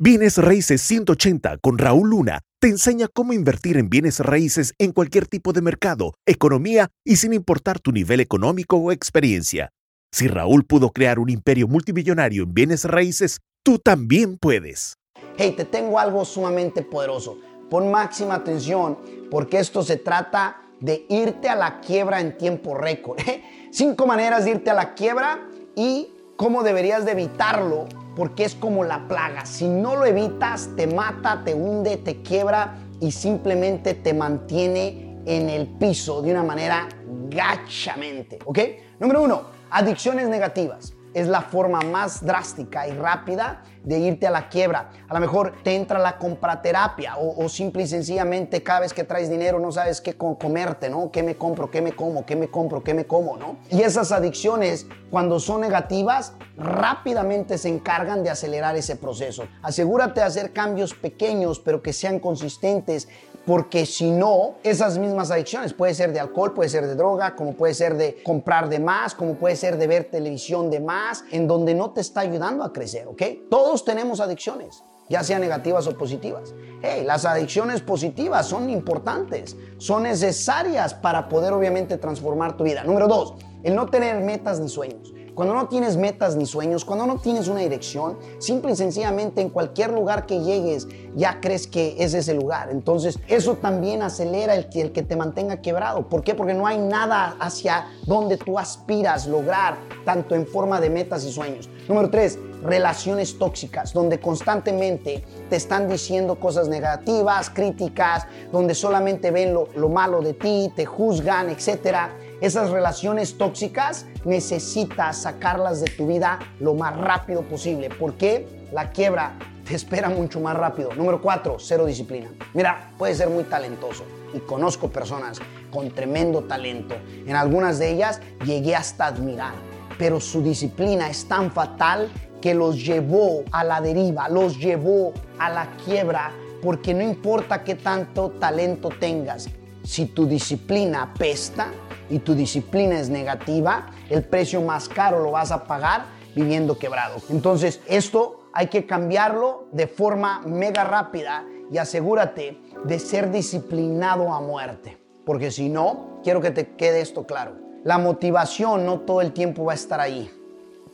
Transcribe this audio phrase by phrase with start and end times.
[0.00, 5.26] Bienes Raíces 180 con Raúl Luna te enseña cómo invertir en bienes raíces en cualquier
[5.26, 9.70] tipo de mercado, economía y sin importar tu nivel económico o experiencia.
[10.12, 14.94] Si Raúl pudo crear un imperio multimillonario en bienes raíces, tú también puedes.
[15.36, 17.36] Hey, te tengo algo sumamente poderoso.
[17.68, 18.98] Pon máxima atención
[19.32, 23.18] porque esto se trata de irte a la quiebra en tiempo récord.
[23.72, 27.88] Cinco maneras de irte a la quiebra y cómo deberías de evitarlo
[28.18, 29.46] porque es como la plaga.
[29.46, 35.48] Si no lo evitas, te mata, te hunde, te quiebra y simplemente te mantiene en
[35.48, 36.88] el piso de una manera
[37.30, 38.40] gachamente.
[38.44, 38.58] ¿Ok?
[38.98, 44.48] Número uno, adicciones negativas es la forma más drástica y rápida de irte a la
[44.48, 44.90] quiebra.
[45.08, 49.04] A lo mejor te entra la compraterapia o, o simple y sencillamente cada vez que
[49.04, 51.10] traes dinero no sabes qué comerte, ¿no?
[51.10, 51.70] ¿Qué me compro?
[51.70, 52.26] ¿Qué me como?
[52.26, 52.82] ¿Qué me compro?
[52.82, 53.36] ¿Qué me como?
[53.36, 53.56] ¿no?
[53.70, 59.44] Y esas adicciones, cuando son negativas, rápidamente se encargan de acelerar ese proceso.
[59.62, 63.08] Asegúrate de hacer cambios pequeños, pero que sean consistentes
[63.46, 67.54] porque si no, esas mismas adicciones, puede ser de alcohol, puede ser de droga, como
[67.54, 71.46] puede ser de comprar de más, como puede ser de ver televisión de más, en
[71.46, 73.22] donde no te está ayudando a crecer, ¿ok?
[73.50, 76.54] Todos tenemos adicciones ya sean negativas o positivas.
[76.82, 82.84] Hey, las adicciones positivas son importantes, son necesarias para poder obviamente transformar tu vida.
[82.84, 85.12] Número dos, el no tener metas ni sueños.
[85.38, 89.50] Cuando no tienes metas ni sueños, cuando no tienes una dirección, simple y sencillamente en
[89.50, 92.70] cualquier lugar que llegues ya crees que es ese lugar.
[92.72, 96.08] Entonces eso también acelera el que, te mantenga quebrado.
[96.08, 96.34] ¿Por qué?
[96.34, 101.30] Porque no hay nada hacia donde tú aspiras lograr, tanto en forma de metas y
[101.30, 101.70] sueños.
[101.86, 109.54] Número tres, relaciones tóxicas, donde constantemente te están diciendo cosas negativas, críticas, donde solamente ven
[109.54, 116.06] lo, lo malo de ti, te juzgan, etcétera esas relaciones tóxicas necesitas sacarlas de tu
[116.06, 117.90] vida lo más rápido posible.
[117.90, 120.94] porque La quiebra te espera mucho más rápido.
[120.94, 122.30] Número cuatro, cero disciplina.
[122.54, 125.40] Mira, puedes ser muy talentoso y conozco personas
[125.72, 126.94] con tremendo talento.
[127.26, 129.54] En algunas de ellas llegué hasta admirar,
[129.98, 132.08] pero su disciplina es tan fatal
[132.40, 136.30] que los llevó a la deriva, los llevó a la quiebra,
[136.62, 139.48] porque no importa qué tanto talento tengas,
[139.82, 141.72] si tu disciplina pesta,
[142.10, 147.20] y tu disciplina es negativa, el precio más caro lo vas a pagar viviendo quebrado.
[147.30, 154.40] Entonces, esto hay que cambiarlo de forma mega rápida y asegúrate de ser disciplinado a
[154.40, 154.98] muerte.
[155.24, 157.56] Porque si no, quiero que te quede esto claro.
[157.84, 160.30] La motivación no todo el tiempo va a estar ahí.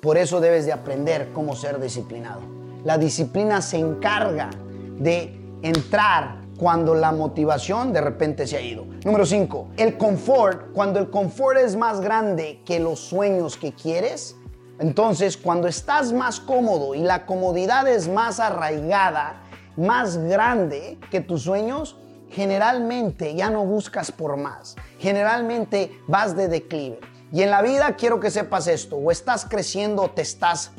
[0.00, 2.40] Por eso debes de aprender cómo ser disciplinado.
[2.84, 4.50] La disciplina se encarga
[4.98, 8.86] de entrar cuando la motivación de repente se ha ido.
[9.04, 10.72] Número 5, el confort.
[10.72, 14.36] Cuando el confort es más grande que los sueños que quieres,
[14.78, 19.42] entonces cuando estás más cómodo y la comodidad es más arraigada,
[19.76, 21.96] más grande que tus sueños,
[22.30, 24.76] generalmente ya no buscas por más.
[24.98, 27.00] Generalmente vas de declive.
[27.32, 30.70] Y en la vida quiero que sepas esto, o estás creciendo o te estás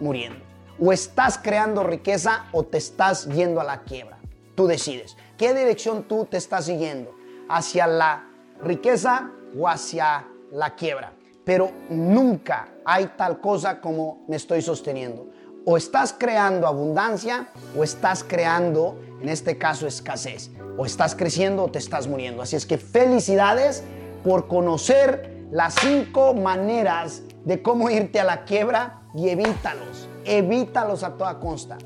[0.00, 0.44] muriendo.
[0.80, 4.21] O estás creando riqueza o te estás yendo a la quiebra.
[4.54, 5.16] Tú decides.
[5.36, 7.14] ¿Qué dirección tú te estás siguiendo?
[7.48, 8.28] ¿Hacia la
[8.62, 11.12] riqueza o hacia la quiebra?
[11.44, 15.26] Pero nunca hay tal cosa como me estoy sosteniendo.
[15.64, 20.50] O estás creando abundancia o estás creando, en este caso, escasez.
[20.76, 22.42] O estás creciendo o te estás muriendo.
[22.42, 23.84] Así es que felicidades
[24.24, 30.08] por conocer las cinco maneras de cómo irte a la quiebra y evítalos.
[30.24, 31.78] Evítalos a toda costa.